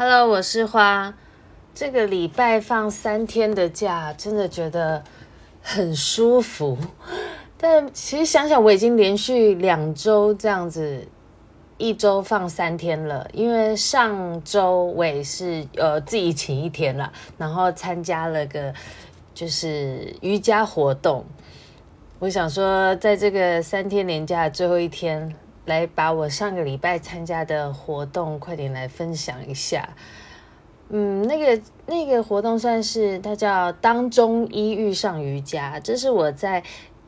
[0.00, 1.12] Hello，我是花。
[1.74, 5.02] 这个礼拜放三天的假，真的觉得
[5.60, 6.78] 很舒服。
[7.56, 11.08] 但其实想想，我已经连续两周这样子，
[11.78, 13.28] 一周放三天了。
[13.32, 18.72] 因为上周我也是呃自己请一天了，然后参加了个
[19.34, 21.24] 就是瑜伽活动。
[22.20, 25.34] 我想说，在这个三天连假的最后一天。
[25.68, 29.90] 来把我上个礼拜参加的活动快点来分享一下。
[30.88, 36.62] 嗯，那个那个活动算是它叫“当中医遇上瑜伽”，这是我在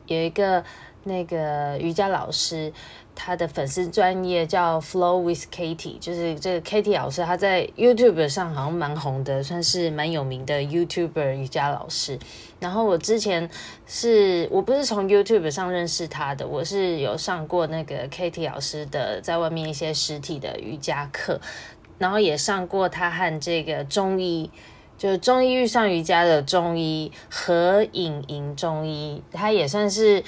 [0.07, 0.63] 有一个
[1.05, 2.73] 那个瑜伽老师。
[3.23, 12.19] 他的粉丝专业叫 Flow with Katie，就是这个 Katie 老师，他在 YouTube 上好像蛮红的，算是蛮有名的 YouTuber 瑜伽老师。
[12.59, 13.49] 然后我之前
[13.87, 21.39] 是我不是从 YouTube 上认识他的，我是有上过那个 Katie 老师的在外面一些实体的瑜伽课，
[21.99, 24.51] 然后也上过他和这个中医，
[24.97, 30.25] 就是中医遇上瑜伽的中医何影莹中医，他也算是。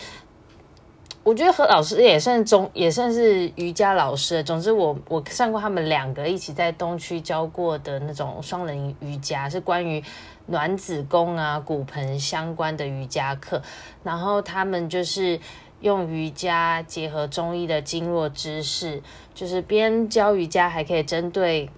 [1.25, 4.42] 我觉得何老师也算中，也算是瑜伽老师。
[4.42, 10.03] 总之我，我我上过他们两个一起在东区教过的那种双人瑜伽，是关于
[10.47, 13.62] 暖子宫啊、骨盆相关的瑜伽课。
[14.03, 15.39] 然后他们就是
[15.81, 19.01] 用瑜伽结合中医的经络知识，
[19.33, 21.70] 就是边教瑜伽还可以针对。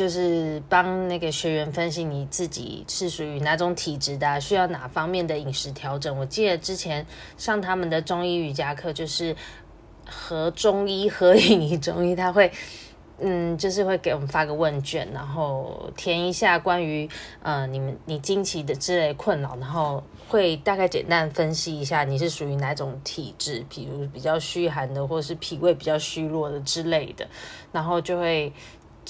[0.00, 6.18] 就是帮那个学员分析你自己是属于哪种体质的，需要哪方面的饮食调整。
[6.18, 7.04] 我记得之前
[7.36, 9.36] 上他们的中医瑜伽课，就是
[10.06, 12.50] 和中医合影中医，他会
[13.20, 17.06] 嗯，就是会给我们发个问卷，然后填一下关于
[17.42, 27.28] 呃你们你经期的之类困扰，然后会大概简单分析一下你是属于哪种体质，比如比较虚寒的，或是脾胃比较虚弱的之类的，
[27.70, 28.50] 然后就会。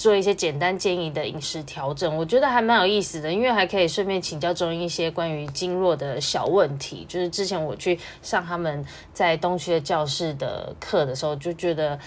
[0.01, 7.05] 做一些简单建议的饮食调整，我觉得还蛮有意思的，因为还可以顺便请教中医一些关于经络的小问题。
[7.07, 11.99] 就是之前我去上他们在东区的教室的课的时候，就觉得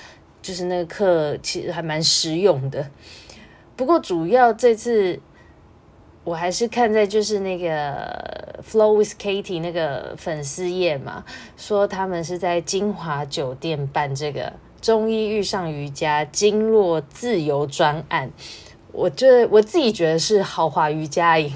[0.43, 2.85] 就是那个课其实还蛮实用的。
[3.77, 5.21] 不过主要这次
[6.25, 11.25] 我还是看在就是那个 Flow with Katie 那个粉丝页嘛，
[11.57, 14.53] 说他们是在金华酒店办这个。
[14.85, 18.31] 中医遇上瑜伽经络自由专案，
[18.93, 21.51] 我觉得我自己觉得是豪华瑜伽营，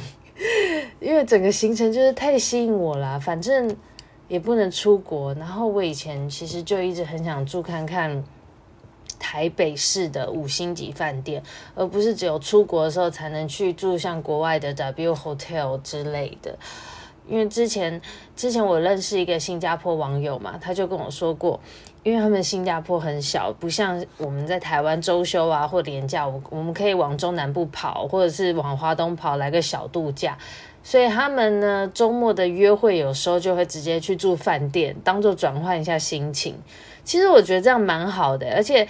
[0.99, 3.21] 因为整个行程就是太吸引我了。
[3.21, 3.77] 反正
[4.29, 8.25] 也不能出国，然后我以前其实就一直很想住看看
[9.19, 11.43] 台北市的五星级饭店，
[11.75, 16.59] 而不是只有出国的时候才能去住像国外的 W Hotel 之类的。
[17.29, 18.01] 因为之前
[18.35, 21.61] 之前我认识一个新加坡网友嘛，他就跟我说过。
[22.05, 30.39] 因为他们新加坡很小，不像我们在台湾周休啊或年假，我我们可以往中南部跑，或者是往华东跑来个小度假，
[30.83, 36.55] 所以他们呢周末的约会有时候就会直接去住饭店，当做转换一下心情。
[37.05, 38.87] 其实我觉得这样蛮好的，而且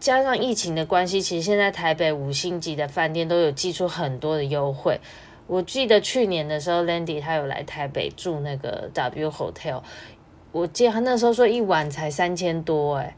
[0.00, 4.98] 加上疫情的关系，其实现在台北五星级的饭店都有寄出很多的优惠。
[5.46, 9.82] 我记得去年的时候，Landy 他有来台北住那个 W Hotel。
[10.52, 13.14] 我记得他那时候说一晚才三千多，诶，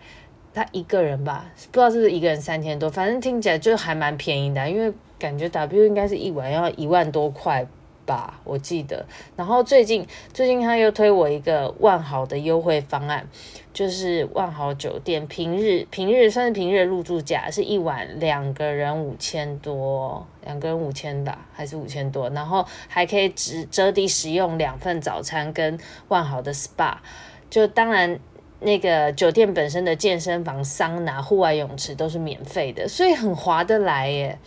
[0.53, 7.67] 他一个人吧，不知道是不是一个人三千多，反正听起来就还蛮便宜的，因为感觉 W 应该是一晚要一万多块
[8.05, 9.05] 吧，我记得。
[9.37, 13.27] 然后最近最近他又推我一个万豪的优惠方案，
[13.73, 26.97] 就是万豪酒店平日平日算是平日入住价是一晚两个人五千多，两个人五千吧，还是五千多，然后还可以折折抵使用两份早餐跟万豪的 SPA，
[27.49, 28.19] 就当然
[28.61, 34.39] 那个酒店本身的健身房、桑拿、户外泳池都是免费的，所以很划得来耶。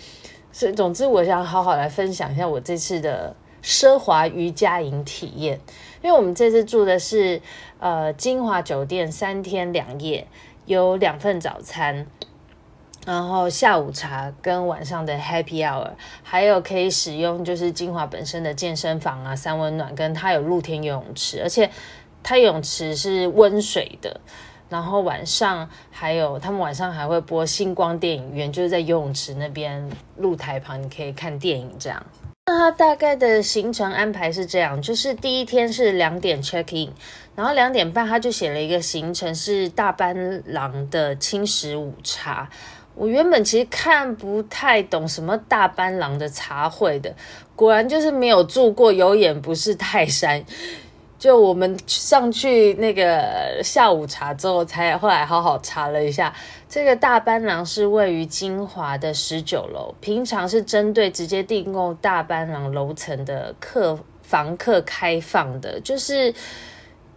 [0.51, 3.35] 所以总之，我想好好来分享一下我这次的。
[3.65, 5.59] 奢华瑜伽营体验，
[6.03, 7.41] 因为我们这次住的是
[7.79, 10.27] 呃金华酒店三天两夜，
[10.67, 12.05] 有两份早餐，
[13.07, 21.71] 然后下午茶跟晚上的 Happy Hour，还有可以使用就是金华本身的健身房啊、三温暖，跟它有露天游泳池，而且
[22.21, 24.21] 它泳池是温水的。
[24.67, 32.03] 然后晚上还有他们晚上还会播星光电影院，就是在游泳池那边露台旁，你可以看电影这样。
[32.47, 36.93] 那它大概的行程安排是这样，就是第一天是两点 check in，
[37.35, 42.47] 然后两点半他就写了一个行程是大班郎的轻食午茶。
[42.93, 47.15] 我原本其实看不太懂什么大班郎的茶会的，
[47.55, 50.45] 果然就是没有住过，有眼不识泰山。
[51.17, 56.31] 就我们上去那个下午茶之后，才后来好好查了一下，
[56.75, 66.33] 这个大班廊是位于金华的十九楼，平常是针对直接订购大班廊楼层的客房客开放的，就是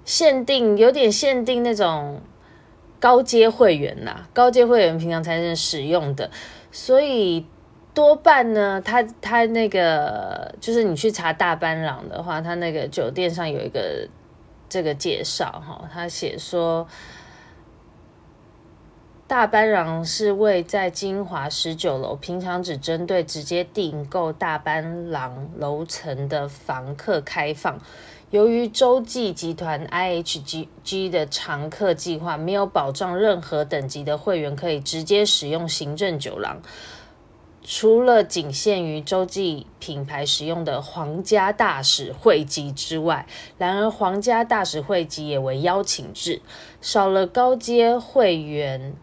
[0.04, 2.20] 限定，有点限定那种
[3.00, 6.30] 高阶会员呐，高阶会员平常才能使用的，
[6.70, 7.44] 所以
[7.92, 14.08] 多半呢，他他那个就是你去查大班廊的话，他那个酒店上有一个
[14.68, 16.86] 这个介绍哈，他写说。
[19.28, 27.78] 大班廊是位在金华十九楼，平常只针对直接订购大班廊楼层的房客开放。
[28.30, 36.62] 由于洲际集团 IHG 的常客计划没有保障任何等级的会员可以直接使用行政酒廊，
[37.62, 43.26] 除了仅限于洲际品牌使用的皇家大使会籍之外，
[43.58, 46.40] 然而皇家大使会籍也为邀请制，
[46.80, 48.96] 少了高阶会员。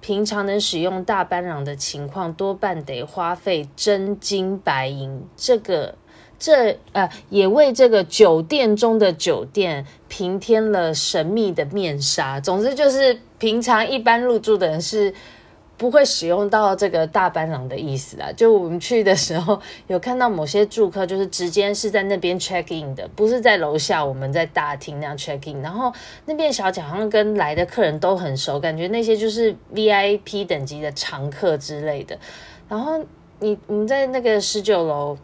[0.00, 5.22] 平常能使用大班廊的情况，多半得花费真金白银。
[5.36, 5.94] 这个，
[6.38, 12.40] 这呃，也为这个酒店中的酒店平添了神秘的面纱。
[12.40, 15.14] 总之，就是平常一般入住的人是。
[15.80, 18.30] 不会使用到这个大班廊的意思啦。
[18.36, 25.62] 就我们去的时候，有看到某些住客就是直接是在那边 check in 的，不是在楼下我们在大厅那样 check in。
[25.62, 25.90] 然后
[26.26, 32.18] 那边小姐好像跟来的客人都很熟，感觉那些就是 VIP 等级的常客之类的。
[32.68, 33.02] 然后
[33.38, 35.16] 你我们在那个十九楼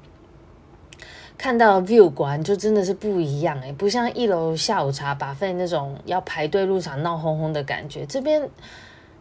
[1.37, 8.49] 看到 view 馆就真的是不一样哎，不像一楼下午茶 buff 那种要排队入场闹哄哄的感觉，这边。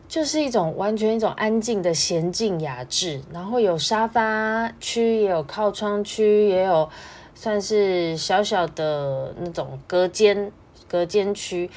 [0.07, 6.89] 就是一种完全一种安静的闲静雅致，然后有沙发区，也有靠窗区，也有
[7.33, 10.51] 算是小小的那种隔间
[10.87, 11.69] 隔间区。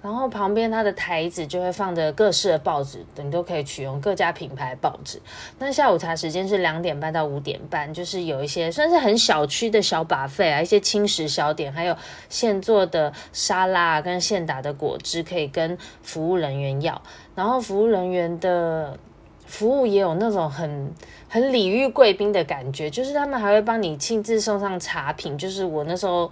[0.00, 5.20] 然后旁边它的台子就会放着各式的报纸，你都可以取用各家品牌报纸。
[5.58, 11.96] 那下午茶时间是两点半到五点半，就是有一些算是很小区的小把费啊，一些轻食小点，还有
[12.28, 17.02] 现做的沙拉跟现打的果汁，可以跟服务人员要。
[17.38, 18.98] 然后服务人员的
[19.46, 20.92] 服务也有那种很
[21.28, 26.28] 很礼遇贵宾的感觉，就是他们还会帮你亲自送上茶品，就是我那时候。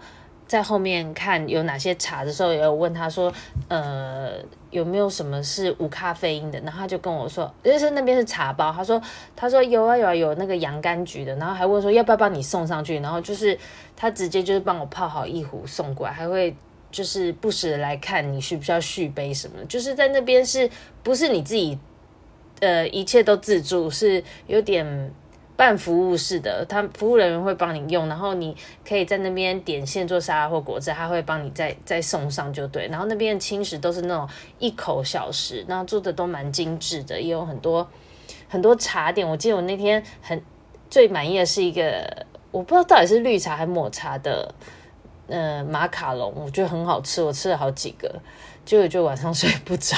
[0.49, 3.33] 在后面看有哪些茶的时候，也有问他说，
[3.67, 4.35] 呃，
[4.71, 6.61] 有没有什么是无咖啡因的？
[6.61, 8.73] 然后他就跟我说，就是那边是茶包。
[8.73, 9.03] 他说，
[9.35, 11.35] 他说有啊有啊有那个洋甘菊的。
[11.35, 13.01] 然后还问说要不要帮你送上去？
[13.01, 13.59] 然后就是
[13.97, 16.55] 他直接就是帮我泡好一壶送过来，还会
[16.91, 19.65] 就是不时的来看你需不需要续杯什么。
[19.67, 20.71] 就是在那边是
[21.03, 21.79] 不是你自己，
[22.61, 25.13] 呃，一切都自助，是有点。
[25.59, 28.55] 半服务式的，他服务人员会帮你用，然后你
[28.87, 32.87] 可以在那边点现做沙拉或果汁，他会帮你再再送上就对。
[32.89, 34.29] 然后那边的轻食都是那种
[34.59, 37.89] 一口小食，然后做的都蛮精致的，也有很多
[38.51, 39.27] 很多茶点。
[39.27, 40.39] 我记得我那天很
[40.91, 44.55] 最满意的是一个，我不知道到底是绿茶还是抹茶的，
[45.29, 48.15] 呃，马卡龙，我觉得很好吃，我吃了好几个，
[48.65, 49.97] 结果就晚上睡不着，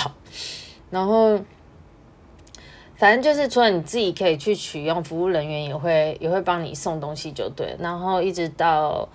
[0.90, 1.38] 然后。
[2.96, 9.08] 反正就是除了你自己可以去取用，服务人员也会也会帮你送东西就对，然后一直到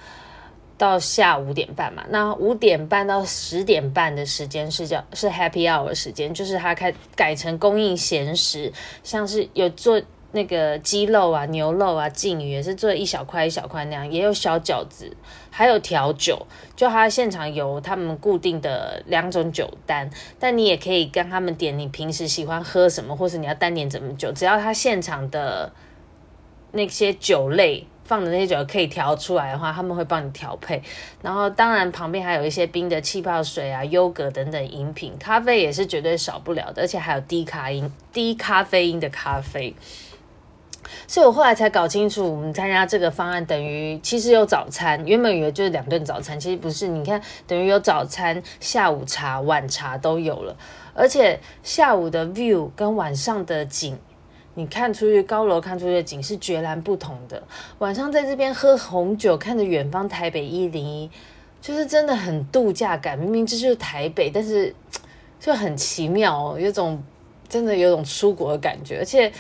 [0.78, 8.72] 到下午五点半嘛，那五点半到十点半的时间是叫是 Happy Hour 时间，就是他开改成供应闲食，
[9.04, 10.02] 像是有做。
[10.34, 15.16] 那个鸡肉啊、牛肉啊、鲫鱼也是做一小块一小块那样，也有小饺子，
[15.52, 16.46] 还有调酒。
[16.76, 20.10] 就他现场有他们固定的两种酒单，
[20.40, 25.72] 但你也可以跟他们点你平时喜欢喝什么，或是你要单点什么酒，只要他现场的
[26.72, 30.82] 那些酒类放的那些酒可以调出来的话，他们会帮你调配。
[31.22, 39.76] 然后当然旁边还有一些冰的气泡水啊、优格等等饮品，咖啡也是绝对少不了的，而且还有低咖因、低咖啡因的咖啡。
[41.08, 46.88] 所以我后来才搞清楚，我们参加这个方案等于其实有早餐，原本以为就是两顿早餐，其实不是。
[46.88, 50.56] 你看，等于有早餐、下午茶、晚茶都有了，
[50.94, 53.98] 而且下午的 view 跟晚上的景，
[54.54, 57.42] 你看出去高楼看出去的景是截然不同的。
[57.80, 61.10] 晚上在这边喝红酒，看着远方台北一零一，
[61.62, 63.18] 就是真的很度假感。
[63.18, 64.76] 明明这就是台北，但是
[65.40, 67.02] 就很奇妙哦，有种
[67.50, 69.32] 真的有种出国的感觉，而且。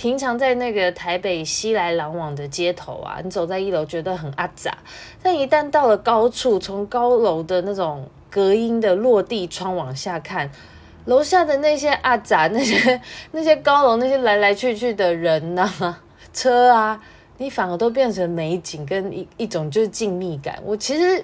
[0.00, 4.78] 平常在那个台北熙来攘往的街头啊，你走在一楼觉得很阿杂，
[5.22, 10.50] 但一旦到了高处，从高楼的那种隔音的落地窗往下看，
[11.04, 12.98] 楼下的那些阿杂、 那些
[13.32, 16.02] 那些高楼、那些来来去去的人呐、啊、
[16.32, 16.98] 车啊，
[17.36, 20.58] 你反而都变成美景跟一一种就是静谧感。
[20.64, 21.22] 我其实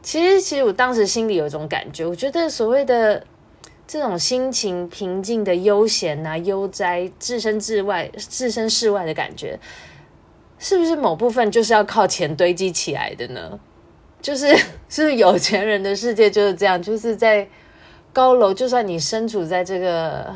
[0.00, 3.22] 其实其实我当时心里有一种感觉，我觉得所谓的。
[3.86, 9.58] 这种心情平静的悠闲啊、悠哉、置身事外、置身事外的感觉，
[10.58, 13.58] 是不是某部分就是要靠钱堆积起来的呢？
[14.22, 14.56] 就是
[14.88, 17.48] 是有钱人的世界就是这样，就是在
[18.12, 20.32] 高楼，就算你身处在这个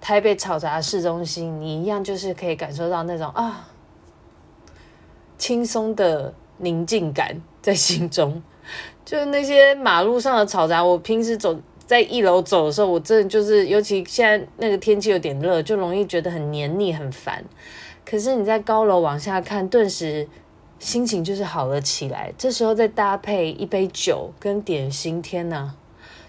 [0.00, 3.68] 台北嘈杂市中心，你一样就是可以感受到那种啊
[5.38, 8.42] 轻松的宁静感在心中。
[9.06, 11.58] 就是那些马路上的嘈杂，我平时走
[11.88, 17.44] 在一楼走的时候，我真的就是，尤其现在那个天气有点热，就容易觉得很黏腻、很烦。
[18.04, 20.28] 可是你在高楼往下看，顿时。
[20.80, 25.74] 心情就是好了起来，这时候再搭配一杯酒跟点心，天哪，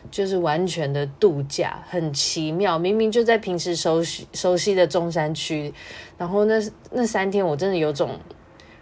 [0.10, 2.80] 就是完全的度假，很奇妙。
[2.80, 5.72] 明明就在平时熟悉熟悉的中山区，
[6.18, 8.20] 然后那那三天我真的有种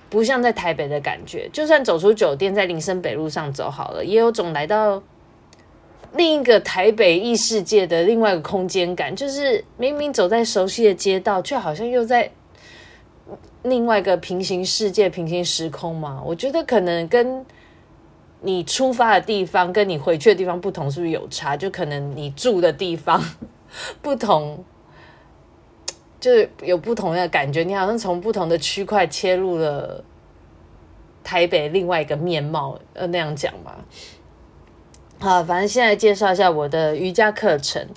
[0.10, 1.50] 不像在台北的感觉。
[1.52, 5.04] 就算走出酒店，在林森北路上走好了，也有种来到
[6.16, 9.16] 另一个台北异世界的另外一个空间感。
[9.16, 12.32] 就是明明走在熟悉的街道，却好像又在。
[13.64, 17.46] 另外一个平行世界、平行时空嘛，我觉得可能跟
[18.40, 21.58] 你出发的地方跟你回去的地方不同，是不是有差？
[21.58, 23.22] 就可能你住的地方
[24.02, 24.64] 不同，
[26.22, 27.64] 就是有不同的感觉。
[27.64, 30.02] 你好像从不同的区块切入了
[31.22, 33.76] 台北另外一个面貌，呃，那样讲嘛。
[35.20, 37.88] 好，反正现在介绍一下我的瑜伽课程。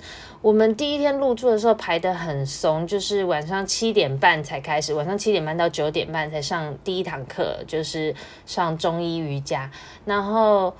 [0.41, 8.15] 我们第一天入住的时候排得很松，就是晚上七点半才开始，晚上七点半到九点半才上第一堂课，就是
[8.47, 9.69] 上中医瑜伽。
[10.03, 10.75] 然后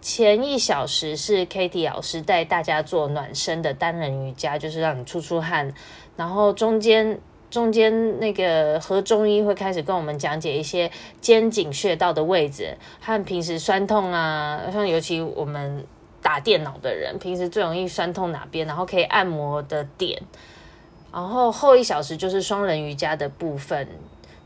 [0.00, 5.74] 前一小时是 Katie 老师带大家做暖身的单人瑜伽，就是让你出出汗。
[6.16, 7.18] 然后中间
[7.50, 15.84] 中间那个和中医会开始跟我们讲解一些肩颈穴道的位置和平时酸痛啊，像尤其我们。
[16.22, 20.20] 打电脑的人平时最容易酸痛哪边，然后可以按摩的点，
[21.12, 23.86] 然后后一小时就是双人瑜伽的部分，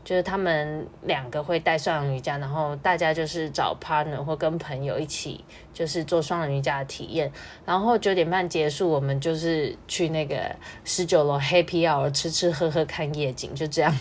[0.03, 7.31] 就是他们两个会带双人瑜伽，然后大家就是找 partner 或跟朋友一起，就是做双人瑜伽的体验。
[7.65, 13.95] 然后九点半结束，我们就是去那个十九楼 Happy Hour 吃吃喝喝看夜景，就这样。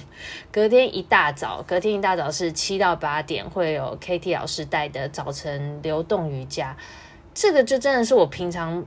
[0.51, 6.77] 隔天一大早，隔天一大早是七到八点会有 KT 老师带的早晨流动瑜伽。
[7.35, 8.85] 这个就真的是我平常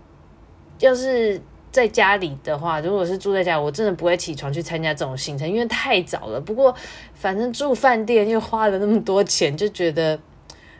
[0.79, 1.41] 要是
[1.73, 6.39] 在家里的话，如果是住在家，我真的不会起床去参加这种行程，因为太早了。
[6.39, 6.73] 不过
[7.15, 10.19] 反正住饭店又花了那么多钱，就觉得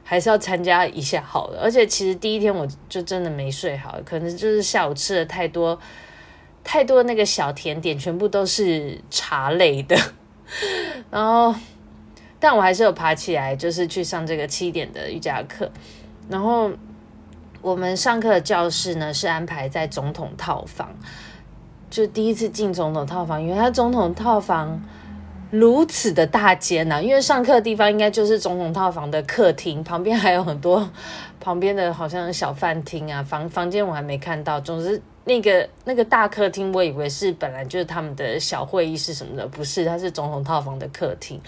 [0.04, 1.60] 还是要参加一下好了。
[1.64, 5.80] 而且其实第一天我就真的没睡好，可能就是下午吃了太多
[6.64, 9.98] 太多那个小甜点，全部都是茶类的。
[11.10, 11.56] 然后，
[12.40, 15.72] 但我还是有爬起来，就是去上这个七点的瑜伽课，
[16.30, 16.70] 然后。
[17.64, 20.94] 我们上课的教室呢，是安排在总统套房，
[21.90, 24.84] 就第一次进总统套房，因为他总统套房
[25.50, 30.90] 如此的大间呐、因为上课的地方应该就是总统套房的客厅，旁边还有很多
[31.40, 34.60] 旁边的好像小饭厅啊，房 房间我还没看到。
[34.60, 41.40] 总之，那个那个大客厅，我以为是本来就是他们的小会议室什么的，不是，它是总统套房的客厅，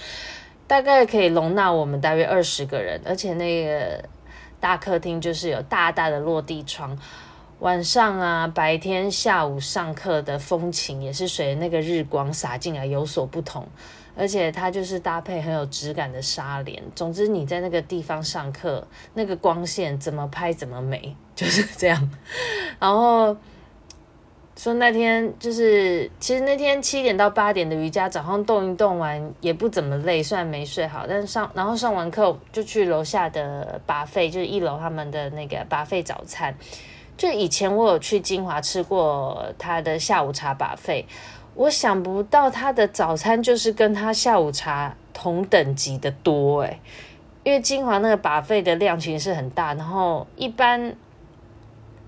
[0.65, 4.01] 大概可以容纳我们大约二十个人，而且那个。
[4.59, 6.97] 大客厅就是有大大的落地窗，
[7.59, 13.67] 晚上啊、白天、下午上课的风情也是随那个日光洒进来有所不同，
[14.15, 16.83] 而且它就是搭配很有质感的纱帘。
[16.95, 22.12] 总之你在那个地方上课，那个光线怎么拍怎么美，就是这样。
[22.79, 23.35] 然后。
[24.57, 36.55] 说那天就是，其实那天七点到八点的瑜伽，早上动一动完也不怎么累，虽然没睡好，但是上然后上完课就去楼下的 buffet，就是一楼他们的那个 buffet 早餐。
[37.17, 41.03] 就以前我有去金华吃过他的下午茶 buffet，
[41.53, 46.79] 我想不到他的早餐就是跟他下午茶同等级的多诶，
[47.43, 50.95] 因为金华那个 buffet 的量其实是很大，然后一般。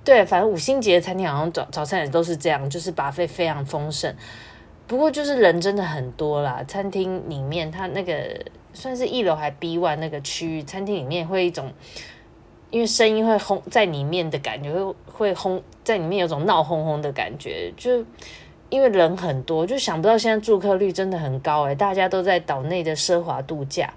[0.08, 4.16] 对，反正五星级的餐厅好像早早餐也都是这样，就是 buffet 非常丰盛。
[4.88, 11.74] 不过就是人真的很多啦，餐厅里面它那个算是一楼还 B one 那个区域，餐厅里面会一种，
[12.72, 18.06] 因为声音会轰在里面的感觉，会会轰在里面有种闹哄哄的感觉，就
[18.70, 23.94] 因为人很多，就想不到现在住客率真的很高诶，大家都在岛内的奢华度假。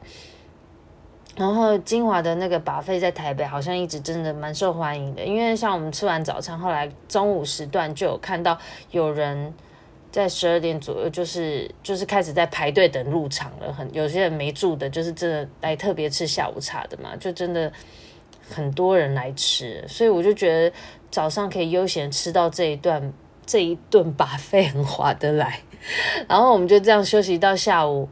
[1.36, 8.58] 然后金华的那个 buffet 在台北好像一直真的蛮受欢迎的，因为像我们吃完早餐，后来中午时段就有看到
[8.90, 9.54] 有人
[10.10, 13.72] 在十二点左右，就是就是开始在排队等入场了。
[13.72, 17.72] 很有些人没住的，就是真的来特别吃下午茶的嘛，就真的
[18.50, 20.76] 很多人来吃，所以我就觉得
[21.10, 23.12] 早上可以悠闲吃到这一段
[23.46, 25.60] 这一顿 buffet 很划得来。
[26.28, 28.08] 然后我们就这样休息到下午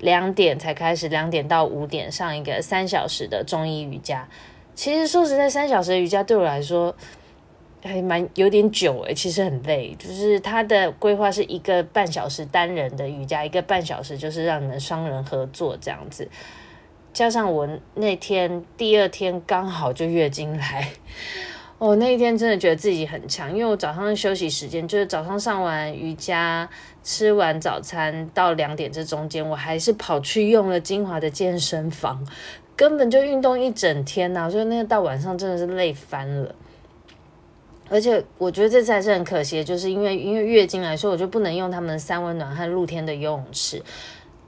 [0.00, 4.28] 两点才开始，两点到五点上一个三小时的中医瑜伽。
[4.74, 6.94] 其实说实在，三小时的瑜伽对我来说
[7.82, 9.94] 还蛮有点久诶，其实很累。
[9.98, 16.28] 就是它的规划是一个半小时单人的瑜伽，一个半小时就是让你们双人合作这样子。
[17.12, 20.88] 加上我那天第二天刚好就月经来。
[21.80, 26.68] 我、那一天真的觉得自己很强，因为我早上的休息时间就是早上上完瑜伽，
[27.02, 32.22] 吃完早餐到两点这中间，我还是跑去用了精华的健身房，
[32.76, 36.54] 根本就运动一整天呐、啊，所以那个到晚上真的是累翻了。
[37.88, 43.82] 而且我觉得这次还是很可惜，就是因为因为月经来说，我就不能用他们三温暖和露天的游泳池。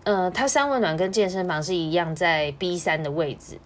[0.04, 3.56] 呃，它三温暖跟健身房是一样，在 B 三的位置。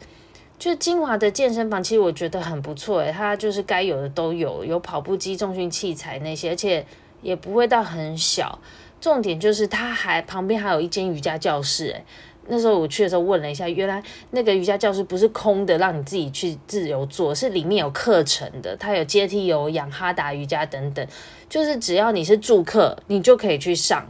[0.59, 6.85] 就金华的健身房，其实我觉得很不错诶，它就是该有的都有，有跑步机、重训器材那些，而且
[7.21, 8.59] 也不会到很小。
[8.99, 12.05] 重点就是它还旁边还有一间瑜伽教室诶，
[12.49, 21.07] 那时候我去的时候问了一下，原来那个瑜伽教室不是空的，让你自己去自由做，是里面有课程的，它有阶梯有氧、哈达瑜伽等等，
[21.51, 24.07] 就是只要你是住客，你就可以去上。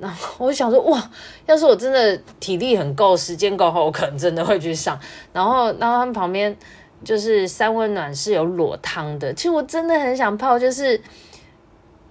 [0.00, 1.10] 然后我想说，哇，
[1.44, 4.98] 要是我真的体力很够，时间够好，我可能真的会去上。
[5.30, 6.56] 然后，然后他们旁边
[7.04, 10.98] 就是三温暖是有裸汤的，其实我真的很想泡，就是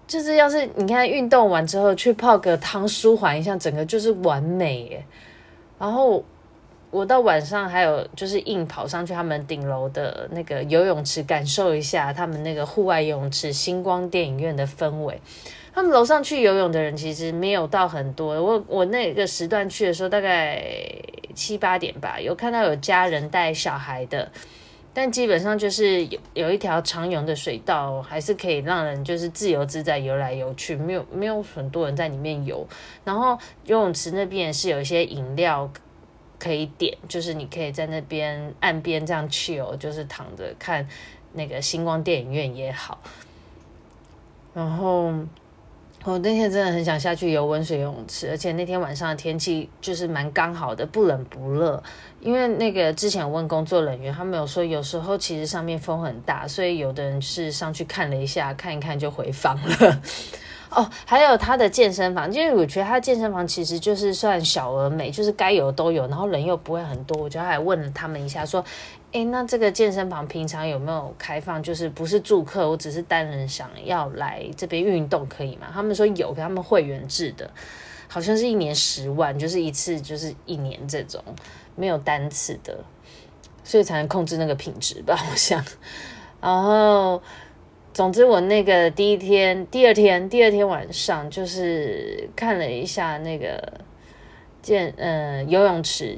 [0.07, 5.05] 就是要是你看运动完之后去泡个汤舒缓一下，整个就是完美耶。
[5.79, 6.23] 然后
[6.91, 15.19] 我到晚上还有就是硬跑上去他们顶楼的那个游泳池，感受一下他们那个户外游泳池星光电影院的氛围。
[15.79, 20.61] 他们楼上去游泳的人其实没有到很多，我我那个时段去的时候大概
[21.33, 24.29] 七八点吧，有看到有家人带小孩的，
[24.93, 32.67] 但基本上就是有有一条长泳的水道，还是可以让人就是自由自在游来游去，没有没有很多人在里面游。
[33.05, 35.71] 然后游泳池那边也是有一些饮料
[36.37, 40.85] 可以点，就是你可以在那边岸边这样 chill，就是躺着看
[41.31, 42.99] 那个星光电影院也好，
[44.53, 45.13] 然后。
[46.05, 51.81] 我那天真的很想下去游温水游泳池，而且那天晚上的天气就是蛮刚好的，不冷不热。
[52.21, 60.01] 因为那个之前问工作人员，他们有说有时候其实上面风很大，所以有的人是上去看了一下，看一看就回房了。
[60.71, 67.23] 哦，还有他的健身房，因为我觉得他的健身房其实就是算小而美，就是该有的都有，然后人又不会很多。
[67.23, 68.63] 我就还问了他们一下，说
[69.13, 71.61] ：“诶，那这个健身房平常有没有开放？
[71.63, 77.49] 就是不是住客，我只是单人想要来这边运动，可以吗？”他们说有，给他们会员制的，
[78.07, 81.23] 好像是一年十万，就是一次就是一年这种，
[81.75, 82.77] 没有单次的，
[83.63, 85.65] 所以才能控制那个品质吧，我想。
[86.39, 87.19] 然后。
[87.99, 93.61] 总之，我那个第一天、第二天、第二天晚上，就是看了一下那个
[94.61, 96.17] 健呃游泳池，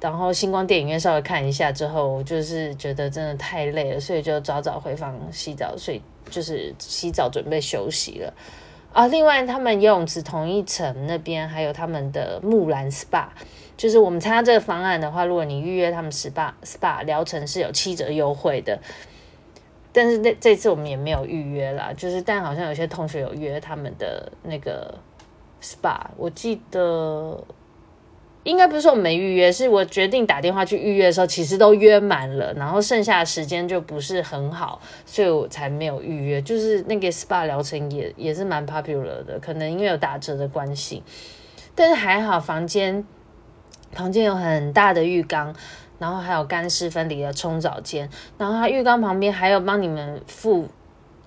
[0.00, 8.32] 然后星光电影院稍微看一下之后，我就是觉得真的太累了，所以就早早回房洗澡睡，就是洗澡准备休息了。
[8.94, 13.26] 啊，另外他们游泳池同一层那边还有他们的木兰 SPA，
[13.76, 18.80] 就是我们参加这个方案的话，如果你预约他们 SPA SPA 疗程是有七折优惠的。
[19.96, 24.92] 但是那这次我们也没有预约啦，就是但好像有些同学有约他们的那个
[25.62, 27.40] SPA，我记得
[28.42, 36.42] 应该不是说我没预约，是我决定打电话去预约的时候，其实都约满了，然后剩下的时间就不是很好，所以我才没有预约。
[36.42, 41.04] 就是那个 SPA 疗程也也是蛮 popular 的，可能因为有打折的关系，
[41.76, 43.06] 但是还好房间
[43.92, 45.54] 房间有很大的浴缸。
[45.98, 50.68] 然后还有干湿分离的冲澡间，然后它浴缸旁边还有帮你们附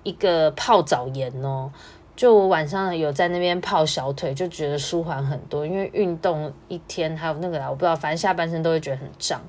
[0.02, 1.70] 一个泡澡盐哦。
[2.14, 5.64] 就我晚上有在那边泡小腿，就觉得舒缓很多。
[5.64, 9.40] 因为运动一天还有那个啦，我不知道，反正下半身都会觉得很胀。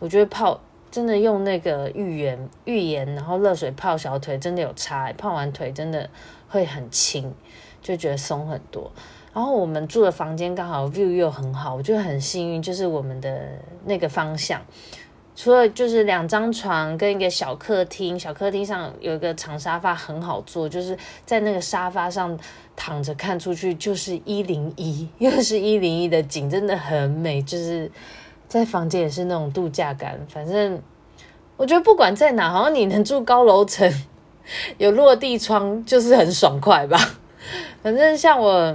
[0.00, 0.60] 我觉得泡
[0.90, 5.12] 真的用那个浴盐、浴盐，然后热水泡小腿，真的有差。
[5.12, 6.10] 泡完腿真的
[6.48, 7.32] 会很轻，
[7.80, 8.90] 就觉得松很多。
[9.36, 13.38] 然后我们住的房间刚好 view 又很好，我觉得很幸运，就是我们的
[13.84, 14.62] 那个方向，
[15.34, 20.96] 除了就是两张床跟一个小客厅，小客厅上有一个长沙发很好坐，就是
[21.26, 22.34] 在那个沙发上
[22.74, 27.42] 躺着看出去就是一零一，又是一零一的景，真的很美。
[27.42, 27.92] 就是
[28.48, 30.80] 在房间也是那种度假感，反正
[31.58, 33.92] 我觉得不管在哪，好像你能住高楼层，
[34.78, 36.98] 有落地窗就是很爽快吧。
[37.84, 38.74] 反正像我。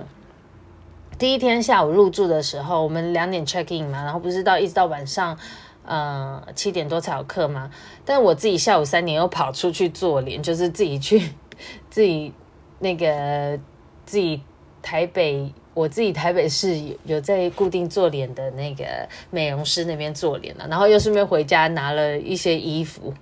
[1.21, 5.37] 第一天下午入住的时候，我们两点 check in 嘛，然后不是到一直到晚上
[5.85, 7.69] 呃七点多才有课嘛，
[8.03, 11.21] 但我自己下午三点又跑出去做脸，就是自己去
[11.91, 12.33] 自己
[12.79, 13.55] 那个
[14.03, 14.41] 自己
[14.81, 15.53] 台北。
[15.73, 18.83] 我自己台北市有有在固定做脸的那个
[19.29, 23.13] 美容师那边做脸了，然后又顺便回家拿了一些衣服，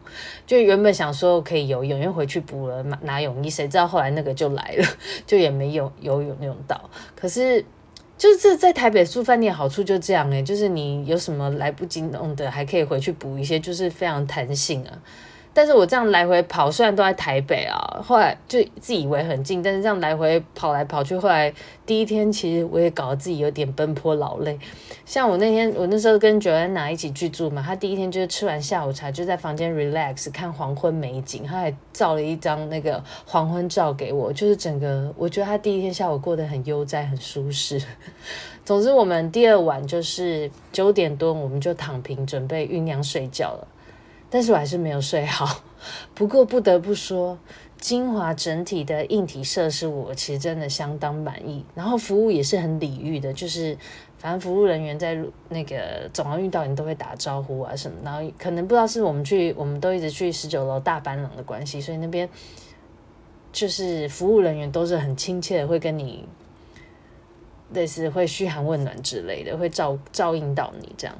[0.48, 4.88] 就原本想说可以游泳，因为回去补了拿泳衣，谁知道后来那个就来了，
[5.28, 6.90] 就也没有游泳用到。
[7.16, 7.64] 可是
[8.20, 14.92] 就是这在台北住饭店好处就这样欸，就是你有什么来不及弄的，还可以回去补一些，就是非常弹性啊。
[15.54, 21.52] 但是我这样来回跑，虽然都在台北啊，后来就自以为很近，但是这样来回跑来跑去，后来
[21.86, 24.58] 第一天其实我也搞得自己有点奔波劳累。
[25.06, 37.82] 像我那天，我那时候跟 Joanna 一起居住嘛，她第一天就是吃完下午茶就在房间 relax 看黄昏美景，她还照了一张那个黄昏照给我，就是整个我觉得她第一天下午过得很悠哉，很舒适。
[38.64, 43.68] 总之，我们第二晚就是九点多，我们就躺平准备酝酿睡觉了。
[44.30, 45.62] 但是我还是没有睡好，
[46.14, 47.38] 不过不得不说，
[47.80, 53.78] 金华整体的硬体设施我其实真的相当满意，然后服务也是很礼遇的，就是
[54.18, 62.30] 反正服务人员在那个总要遇到你都会打招呼啊什么，然后可能不知道是我们去，我们都一直去十九楼大班廊的关系，所以那边
[63.52, 66.28] 就是服务人员都是很亲切的，会跟你
[67.74, 71.16] 类似会嘘寒问暖之类的，会照照应到你这样。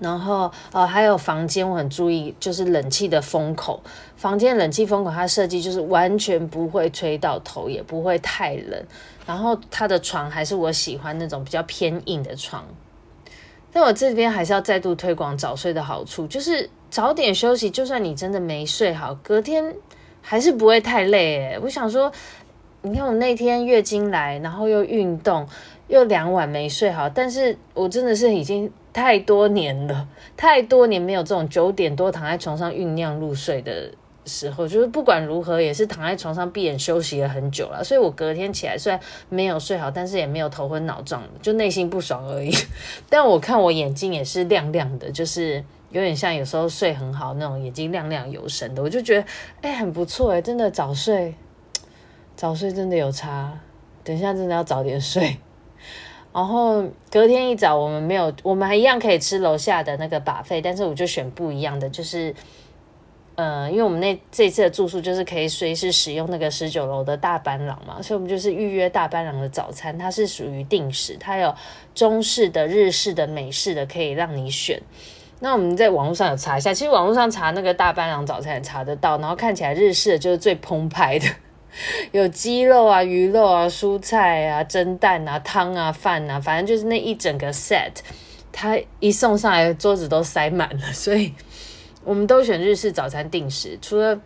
[0.00, 3.80] 然后呃，还有房间，我很注意，就是冷气的风口。
[4.16, 8.84] 房间冷气风口，它设计就是完全不会吹到头，也不会太冷。
[9.24, 12.64] 然后它的床还是我喜欢那种比较偏硬的床。
[13.72, 19.74] 但我这边还是要再度推广早睡的好处，就是早点休息，就算你真的没睡好，隔天
[20.20, 21.50] 还是不会太累。
[21.52, 22.10] 诶，我想说，
[22.82, 25.46] 你看我那天月经来，然后又运动，
[25.88, 28.72] 又两晚没睡好，但是我真的是已经。
[28.94, 33.90] 太多年了，太多年没有这种九点多躺在床上酝酿入睡的
[34.24, 37.82] 时候，就是不管如何也是躺在床上闭眼休息了很久了。
[37.82, 42.50] 所以我隔天起来虽然没有睡好，但是也没有头昏脑胀，就内心不爽而已。
[43.10, 49.26] 但我看我眼睛也是亮亮的，就是有点像有时候睡很好那种眼睛亮亮有神的，我就觉得
[49.60, 51.34] 哎、很不错哎，真的早睡，
[52.36, 53.58] 早睡真的有差。
[54.04, 55.36] 等一下真的要早点睡。
[56.34, 62.34] 然后隔天一早，我们没有，我们还一样可以吃楼下的那个把费但是我就选不一样的，就是，
[63.36, 71.54] 呃，因为我们那这次的住宿就是可以随时使用那个十九楼的大班廊嘛，所以我们就是预约大班廊的早餐，它是属于定时，它有
[71.94, 74.82] 中式的、日式的、美式的可以让你选。
[75.38, 81.26] 那我们在网络上有查一下，其实网络上查那个大班廊早餐也查得到，然后看起来日式的就是最澎湃的。
[82.12, 87.92] 有鸡肉啊、鱼肉啊、蔬菜啊、蒸蛋啊、汤啊、饭啊，反正就是那一整个 set，
[88.52, 90.86] 它一送上来，桌子都塞满了。
[90.92, 91.34] 所以
[92.04, 93.78] 我们都选日式早餐定时。
[93.82, 94.20] 除了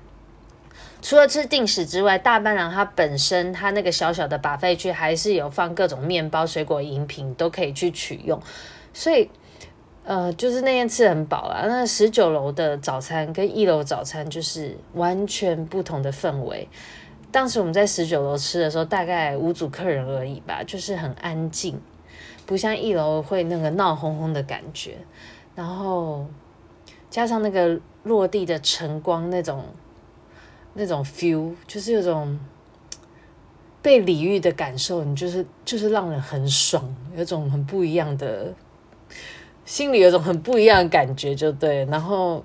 [1.01, 8.41] 除了吃定时之外，大班廊它本身它那个小小的把费区还是有放各种面包、水果、饮品都可以去取用。
[8.93, 9.31] 所以
[10.05, 11.65] 呃，就是那天吃很饱啊。
[11.69, 16.69] 那十九楼的早餐跟一楼早餐就是完全不同的氛围。
[17.31, 21.79] 当时我们在十九楼吃的时候，大概五组客人而已吧，就是很安静，
[22.47, 24.97] 不像一楼会那个闹哄哄的感觉。
[25.55, 26.27] 然后
[27.11, 29.64] 加上那个落地的晨光，那种
[30.73, 32.41] 那种 feel，就是有种
[33.83, 36.83] 被礼遇的感受，你就是就是让人很爽，
[37.14, 38.55] 有种很不一样的，
[39.67, 41.85] 心里有种很不一样的感觉，就对。
[41.85, 42.43] 然后。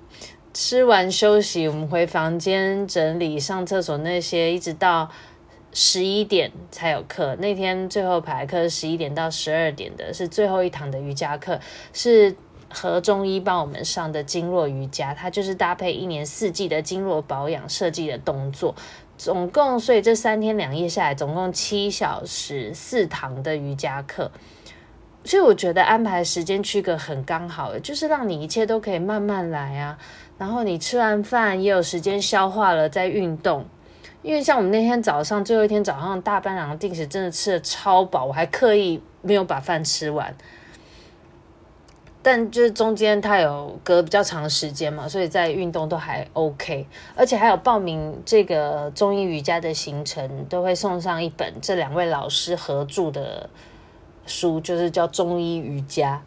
[0.54, 5.10] 吃完休息，我们回房间整理、上厕所那些，一直到
[5.72, 7.34] 十一点才有课。
[7.40, 11.58] 那天最后排课十一点到十二点的，是最后一堂的瑜伽课，
[11.92, 12.36] 是
[12.70, 15.12] 何中医帮我们上的经络瑜伽。
[15.12, 18.76] 它就是搭配一年四季的经络保养设计的动作。
[19.18, 24.30] 总共，所以这三天两夜下来，总共七小时四堂的瑜伽课。
[25.26, 29.98] 所以我觉得安排时间区隔很刚好，就是让你一切都可以慢慢来啊。
[30.36, 33.64] 然后你吃完饭也有时间消化了，再运动。
[34.22, 40.34] 因为像我们那天早上最后一天早上大班廊定时真的吃的超饱，我还刻意没有把饭吃完。
[42.22, 46.86] 但就是中间它有隔比较长的时间嘛，所以在运动都还 OK。
[47.14, 53.50] 而且还有报名这个中医瑜伽的行程，都会送上一本这两位老师合著的
[54.24, 56.22] 书，就是叫《中医瑜伽》。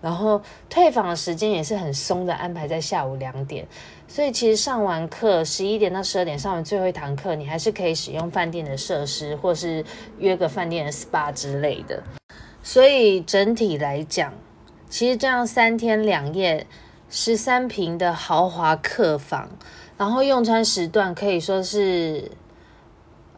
[0.00, 3.66] 然后退房的时间也是很松的，安排在下午两点，
[4.08, 9.84] 所以其实上完课十一点到十二点上完最后一堂课，你还是可以使用饭店的设施，或是
[10.18, 12.02] 约个饭店的 SPA 之类的。
[12.62, 14.32] 所以整体来讲，
[14.88, 16.66] 其实这样三天两夜，
[17.08, 19.50] 十三平的豪华客房，
[19.98, 22.30] 然后用餐时段可以说是。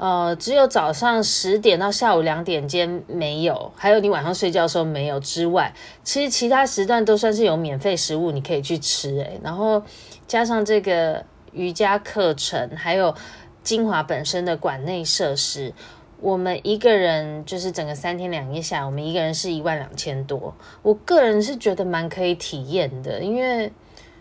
[0.03, 9.39] 呃，只有早上十点到下午两点间没有，还有你晚上睡觉的时候没有之外，其实其他时段都算是有免费食物，你可以去吃诶。
[9.45, 9.81] 然后
[10.27, 13.15] 加上这个瑜伽课程，还有
[13.63, 15.73] 精华本身的馆内设施，
[16.21, 20.53] 我们一个人就是整个三天两夜下来，我们一个人是一万两千多。
[20.83, 23.71] 我个人是觉得蛮可以体验的，因为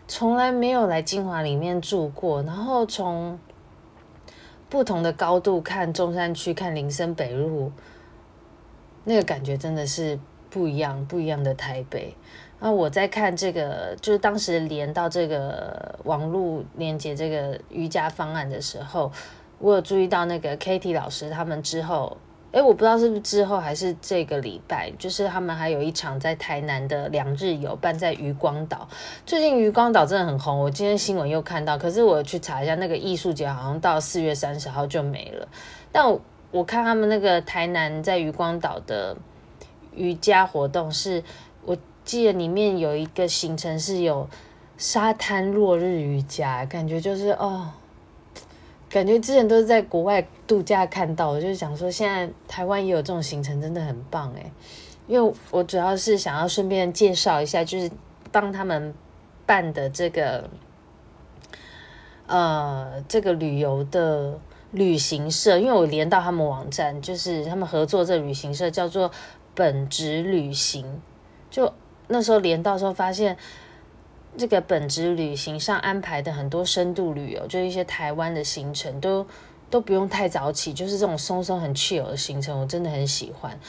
[0.08, 3.40] 从来没有来精华里面住过，然后从。
[4.72, 7.72] 不同的高度看中山区，看林森北路，
[9.04, 10.18] 那个感觉真的是
[10.50, 12.16] 不一样，不一样的台北。
[12.60, 19.12] 那我在看这个，就是当时连到这个网络连接这个瑜伽方案的时候，
[19.60, 22.18] 我有注意到那个 Katie 老师他们之后。
[22.52, 28.86] 哎，我不知道是不是之后还是这个礼拜，就是他们还有一场在台南的两日游，办在渔光岛。
[29.26, 31.78] 最近渔光岛真的很红，我今天新闻又看到。
[31.78, 35.48] 可是我去查一下，那个艺术节好像到四月三十号就没了。
[35.94, 36.06] 但
[36.52, 39.16] 我，看他们那个台南在渔光岛的
[39.96, 41.24] 瑜伽活动是，是
[41.64, 44.28] 我记得里面有一个行程是有
[44.78, 47.70] 沙滩落日瑜伽，感觉就是哦。
[48.92, 54.52] 感觉之前都是在国外度假看到，我就想说现在台湾也有这种行程，真的很棒诶。
[55.08, 57.90] 因为我主要是想要顺便介绍一下，就是
[58.34, 58.94] 帮他们
[59.46, 60.50] 办的这个，
[62.28, 64.38] 呃，这个旅游的
[64.72, 69.10] 旅行社，因为我连到他们网站，就是他们合作这旅行社叫做
[69.56, 71.02] 本职旅行，
[71.50, 71.74] 就
[72.10, 73.38] 那时候连到时候发现。
[74.38, 79.26] 这个本职旅行上安排的很多深度旅游，就是一些台湾的行程，都
[79.70, 83.60] 都不用太早起，就是这种松松很惬意的行程，我真的很喜欢。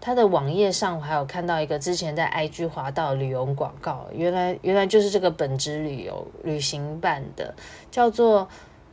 [0.00, 7.54] 它的网页上我还有看到一个之前在 IG 滑到旅游广告，原来原来就是这个本职旅游旅行办的，
[7.90, 8.48] 叫做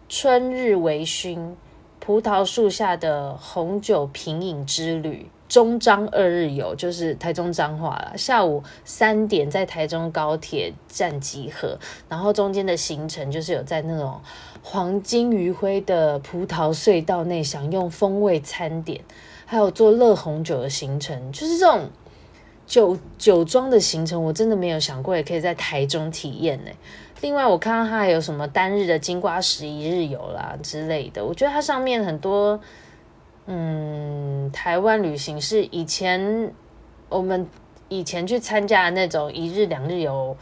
[0.10, 1.56] 春日微醺
[2.00, 5.30] 葡萄树下的红酒品饮之旅。
[5.50, 11.78] 中彰二日游就是台中彰化了，下午三点在台中高铁站集合，
[12.10, 14.20] 然后中间的行程就是有在那种
[14.62, 19.02] 黄金余晖的葡萄隧道内享用风味餐点，
[19.46, 21.90] 还有做乐红酒的行程，就是这种
[22.66, 26.72] 酒酒庄的行程，我真的没有想过也可以在台中体验呢。
[27.22, 32.60] 另外，我看到它还有什么单日的金瓜十一日游啦之类的，我觉得它上面很多。
[33.50, 36.52] 嗯，台湾旅行是以前
[37.08, 37.48] 我们
[37.88, 40.36] 以前去参加的那种一日两日游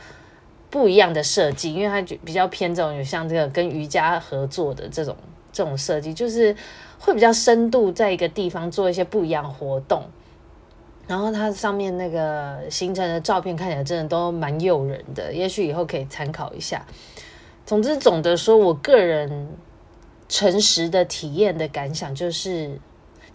[0.72, 5.16] 不一样的设计，因为它就比较偏这种有像这个跟瑜伽合作的这种
[5.54, 6.56] 这种设计，就是
[6.98, 10.02] 会比较深度在一个地方做一些不一样活动。
[11.06, 16.84] 然后它上面那个行程的照片看起来真的都蛮诱人的，也许以后可以参考一下。
[17.68, 19.48] 总之，总的说，我个人
[20.28, 22.80] 诚实的体验的感想就是。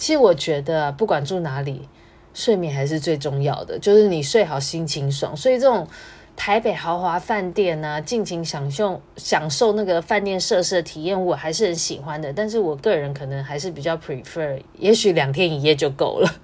[0.01, 1.87] 其实我觉得，不管住哪里，
[2.33, 3.79] 睡眠还是最重要的。
[3.79, 5.37] 就是你睡好，心情爽。
[5.37, 5.87] 所以这种
[6.35, 12.33] 台北豪华饭店啊，尽情享受享受那个饭店设施的体验，我还是很喜欢的。
[12.33, 16.35] 但是我个人可能还是比较 prefer，也许两天一夜就够了。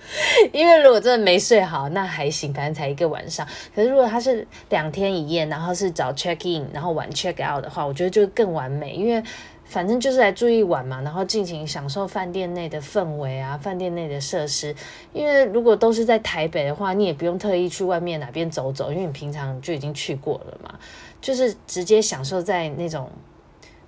[0.53, 3.47] 因为如果真的没睡好，那还行，反正才一个晚上。
[3.75, 9.23] 可是如果他是两天一夜，然后是早 check in，然后晚 check out 的话，我觉得就更完美，因为。
[9.69, 14.75] 反正就是来住一晚嘛，然后尽情享受饭店内的氛围啊，饭店内的设施。
[15.13, 20.79] 因为如果都是在台北的话，你也不用特意去外面哪边走走，因为你平常就已经去过了嘛。
[21.21, 23.11] 就是直接享受在那种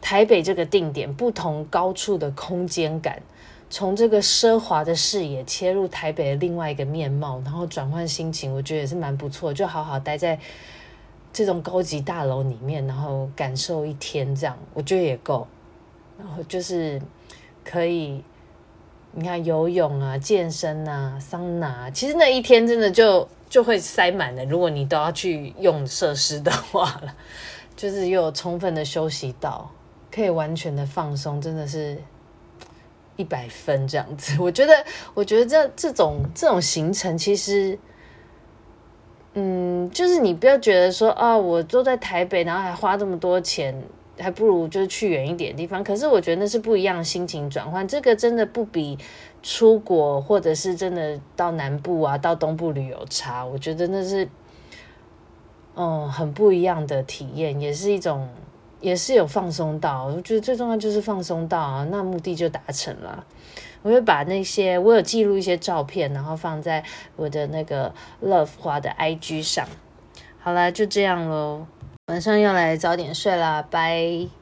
[0.01, 3.23] 台北这个定点不同高处的空间感，
[3.71, 9.55] 从这个奢华的视野切入台北的另外一个面貌，然后转换心情，我觉得也是蛮不错。
[9.55, 10.37] 就好好待在
[11.33, 15.47] 这种高级大楼里面，然后感受一天，这样我觉得也够。
[16.19, 17.01] 然后就是
[17.65, 18.25] 可以，
[19.13, 24.45] 你看游泳啊、健身啊、桑拿，其实那一天真的就就会塞满了。
[24.47, 27.15] 如果你都要去用设施的话了，
[27.77, 29.71] 就是又有充分的休息到，
[30.11, 31.97] 可以完全的放松，真的是
[33.15, 34.37] 一百分这样子。
[34.41, 34.75] 我觉得，
[35.15, 37.79] 我觉得这这种这种行程其实，
[39.35, 43.81] 嗯，就是你不要觉得说啊，我坐在台北，然后还花这么多钱。
[44.19, 48.99] 还不如就是去远一点的地方，可是我觉得那是不一样心情转换，这个真的不比
[49.43, 53.45] 出国或者是真的到南部啊、到东部旅游差。
[53.45, 54.29] 我觉得那是，
[55.77, 58.29] 嗯，很不一样的体验，也是一种，
[58.81, 60.07] 也是有放松到。
[60.07, 63.25] 我觉得最重要就是放松到啊，那目的就达成了。
[63.83, 66.83] 我会把那些我有记录一些照片，然后放在
[67.15, 69.65] 我的那个 Love 花的 IG 上。
[70.41, 71.65] 好啦，就这样喽，
[72.09, 74.38] 晚上要来早点睡啦，拜。